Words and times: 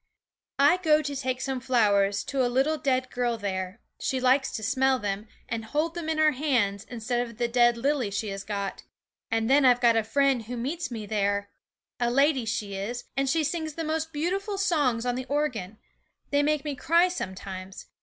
'I 0.57 0.77
go 0.77 1.01
to 1.03 1.15
take 1.15 1.39
some 1.41 1.59
flowers 1.59 2.23
to 2.23 2.43
a 2.43 2.49
little 2.49 2.79
dead 2.79 3.11
girl 3.11 3.37
there; 3.37 3.81
she 3.99 4.19
likes 4.19 4.51
to 4.53 4.63
smell 4.63 4.97
them, 4.97 5.27
and 5.47 5.63
hold 5.63 5.93
them 5.93 6.09
in 6.09 6.17
her 6.17 6.31
hands 6.31 6.85
instead 6.85 7.19
of 7.21 7.37
the 7.37 7.47
dead 7.47 7.77
lily 7.77 8.09
she 8.09 8.29
has 8.29 8.43
got. 8.43 8.81
And 9.29 9.47
then 9.47 9.63
I've 9.63 9.79
got 9.79 9.95
a 9.95 10.03
friend 10.03 10.45
who 10.45 10.57
meets 10.57 10.89
me 10.89 11.05
there 11.05 11.51
a 11.99 12.09
lady 12.09 12.45
she 12.45 12.73
is 12.73 13.03
and 13.15 13.29
she 13.29 13.43
sings 13.43 13.75
the 13.75 13.83
most 13.83 14.11
beautiful 14.11 14.57
songs 14.57 15.05
on 15.05 15.13
the 15.13 15.25
organ! 15.25 15.77
they 16.31 16.41
make 16.41 16.65
me 16.65 16.75
cry 16.75 17.07
sometimes. 17.07 17.85